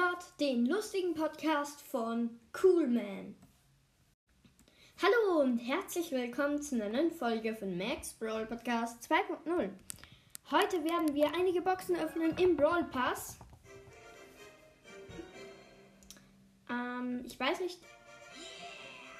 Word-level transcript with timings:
hört 0.00 0.40
den 0.40 0.64
lustigen 0.64 1.12
Podcast 1.12 1.82
von 1.82 2.30
Coolman. 2.52 3.34
Hallo 5.02 5.42
und 5.42 5.58
herzlich 5.58 6.10
willkommen 6.10 6.62
zu 6.62 6.76
einer 6.76 6.88
neuen 6.88 7.10
Folge 7.10 7.54
von 7.54 7.76
Max 7.76 8.14
Brawl 8.14 8.46
Podcast 8.46 9.02
2.0. 9.10 9.68
Heute 10.50 10.84
werden 10.84 11.14
wir 11.14 11.26
einige 11.34 11.60
Boxen 11.60 11.96
öffnen 11.96 12.34
im 12.38 12.56
Brawl 12.56 12.84
Pass. 12.84 13.38
Ähm, 16.70 17.22
ich 17.26 17.38
weiß 17.38 17.60
nicht. 17.60 17.80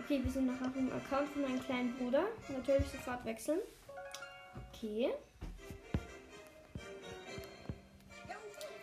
Okay, 0.00 0.20
wir 0.24 0.30
sind 0.30 0.46
noch 0.46 0.60
auf 0.66 0.72
dem 0.72 0.90
Account 0.92 1.28
von 1.28 1.42
meinem 1.42 1.62
kleinen 1.62 1.94
Bruder. 1.98 2.24
Natürlich 2.48 2.88
sofort 2.88 3.24
wechseln. 3.24 3.60
Okay. 4.72 5.12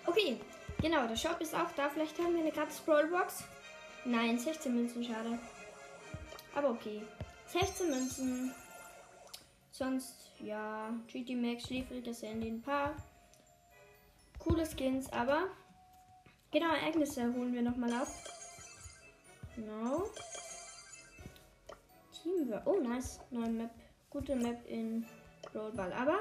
Okay, 0.05 0.39
genau, 0.81 1.07
der 1.07 1.15
Shop 1.15 1.39
ist 1.39 1.55
auch 1.55 1.71
da. 1.75 1.89
Vielleicht 1.89 2.17
haben 2.19 2.33
wir 2.33 2.41
eine 2.41 2.51
gratis 2.51 2.79
Brawlbox. 2.79 3.43
Nein, 4.05 4.37
16 4.37 4.73
Münzen, 4.73 5.03
schade. 5.03 5.39
Aber 6.55 6.71
okay. 6.71 7.01
16 7.47 7.89
Münzen. 7.89 8.53
Sonst, 9.71 10.31
ja, 10.39 10.93
GT 11.07 11.35
Max, 11.35 11.63
schläfriges 11.63 12.21
Handy, 12.21 12.49
ein 12.49 12.61
paar 12.61 12.95
coole 14.37 14.65
Skins, 14.65 15.11
aber 15.11 15.47
genau, 16.51 16.73
Ereignisse 16.73 17.33
holen 17.33 17.53
wir 17.53 17.61
nochmal 17.61 17.93
ab. 17.93 18.07
Genau. 19.55 20.09
Teamwork. 22.21 22.65
Oh, 22.65 22.79
nice. 22.79 23.19
Neue 23.31 23.49
Map. 23.49 23.71
Gute 24.09 24.35
Map 24.35 24.67
in 24.67 25.05
Rollball. 25.53 25.93
Aber 25.93 26.19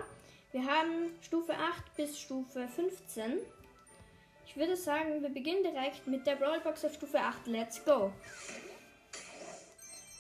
wir 0.52 0.64
haben 0.64 1.12
Stufe 1.20 1.54
8 1.54 1.96
bis 1.96 2.18
Stufe 2.18 2.68
15. 2.68 3.38
Ich 4.50 4.56
würde 4.56 4.76
sagen, 4.76 5.22
wir 5.22 5.28
beginnen 5.28 5.62
direkt 5.62 6.08
mit 6.08 6.26
der 6.26 6.34
Brawlbox 6.34 6.84
auf 6.84 6.94
Stufe 6.94 7.20
8. 7.20 7.46
Let's 7.46 7.84
go. 7.84 8.12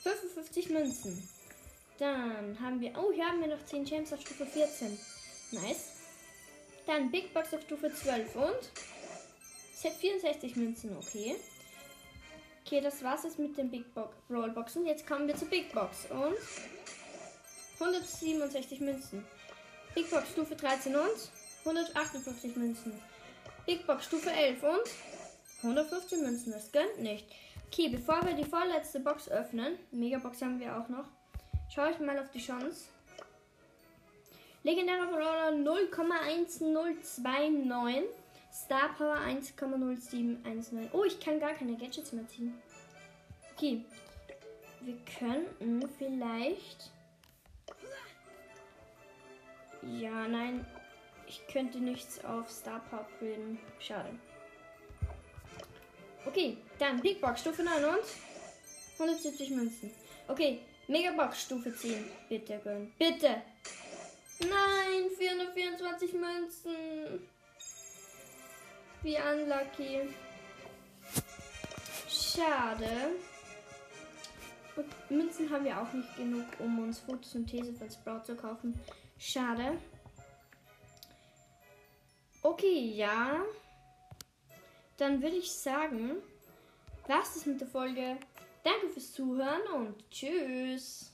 55 0.04 0.70
Münzen. 0.70 1.28
Dann 1.98 2.56
haben 2.60 2.80
wir. 2.80 2.92
Oh, 2.96 3.10
hier 3.12 3.26
haben 3.26 3.40
wir 3.40 3.48
noch 3.48 3.64
10 3.66 3.84
Gems 3.84 4.12
auf 4.12 4.20
Stufe 4.20 4.46
14. 4.46 4.96
Nice. 5.50 5.96
Dann 6.86 7.10
Big 7.10 7.34
Box 7.34 7.52
auf 7.52 7.62
Stufe 7.62 7.92
12 7.92 8.36
und. 8.36 8.70
Set 9.74 9.94
64 9.94 10.54
Münzen, 10.54 10.96
okay. 10.96 11.34
Okay, 12.64 12.80
das 12.80 13.02
war's 13.02 13.24
jetzt 13.24 13.40
mit 13.40 13.58
den 13.58 13.68
Big 13.68 13.92
Box 13.94 14.14
Rollboxen. 14.30 14.86
Jetzt 14.86 15.08
kommen 15.08 15.26
wir 15.26 15.34
zur 15.34 15.48
Big 15.48 15.72
Box 15.72 16.06
und 16.08 16.36
167 17.80 18.78
Münzen. 18.78 19.26
Big 19.92 20.08
Box 20.08 20.30
Stufe 20.30 20.54
13 20.54 20.94
und 20.94 21.30
158 21.64 22.54
Münzen. 22.54 22.92
Big 23.70 23.86
Box 23.86 24.06
Stufe 24.06 24.32
11 24.32 24.64
und 24.64 24.90
115 25.62 26.22
Münzen. 26.22 26.52
Das 26.52 26.72
gönnt 26.72 26.98
nicht. 26.98 27.24
Okay, 27.68 27.88
bevor 27.88 28.20
wir 28.26 28.34
die 28.34 28.42
vorletzte 28.42 28.98
Box 28.98 29.28
öffnen, 29.28 29.78
Megabox 29.92 30.42
haben 30.42 30.58
wir 30.58 30.76
auch 30.76 30.88
noch, 30.88 31.04
schaue 31.72 31.92
ich 31.92 32.00
mal 32.00 32.18
auf 32.18 32.32
die 32.32 32.44
Chance. 32.44 32.88
Legendärer 34.64 35.06
Brawler 35.06 35.52
0,1029. 35.52 38.02
Star 38.52 38.92
Power 38.98 39.18
1,0719. 39.18 40.88
Oh, 40.92 41.04
ich 41.04 41.20
kann 41.20 41.38
gar 41.38 41.54
keine 41.54 41.76
Gadgets 41.76 42.10
mehr 42.10 42.26
ziehen. 42.26 42.60
Okay. 43.54 43.84
Wir 44.80 44.96
könnten 45.16 45.88
vielleicht. 45.96 46.90
Ja, 49.82 50.26
nein. 50.26 50.66
Ich 51.30 51.46
könnte 51.46 51.78
nichts 51.78 52.24
auf 52.24 52.50
Star 52.50 52.80
Power 52.90 53.02
upgraden. 53.02 53.56
Schade. 53.78 54.18
Okay, 56.26 56.56
dann 56.80 57.00
Big 57.00 57.20
Box 57.20 57.42
Stufe 57.42 57.62
9 57.62 57.84
und 57.84 58.04
170 58.98 59.50
Münzen. 59.50 59.92
Okay, 60.26 60.60
Mega 60.88 61.12
Box 61.12 61.42
Stufe 61.42 61.72
10. 61.72 62.04
Bitte 62.28 62.60
gönn. 62.64 62.92
Bitte. 62.98 63.42
Nein, 64.40 65.08
424 65.16 66.12
Münzen. 66.14 67.28
Wie 69.02 69.16
unlucky. 69.16 70.12
Schade. 72.08 73.12
Und 74.74 75.10
Münzen 75.10 75.48
haben 75.48 75.64
wir 75.64 75.80
auch 75.80 75.92
nicht 75.92 76.16
genug, 76.16 76.46
um 76.58 76.80
uns 76.80 76.98
Photosynthese 76.98 77.72
für 77.72 77.88
Sprout 77.88 78.24
zu 78.24 78.34
kaufen. 78.34 78.74
Schade. 79.16 79.78
Okay, 82.42 82.92
ja. 82.96 83.44
Dann 84.96 85.22
würde 85.22 85.36
ich 85.36 85.52
sagen, 85.52 86.16
was 87.06 87.36
ist 87.36 87.46
mit 87.46 87.60
der 87.60 87.68
Folge? 87.68 88.16
Danke 88.62 88.88
fürs 88.88 89.12
Zuhören 89.12 89.62
und 89.74 90.10
tschüss. 90.10 91.09